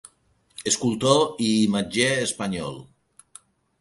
Escultor 0.71 1.21
i 1.47 1.51
imatger 1.67 2.11
espanyol. 2.25 2.85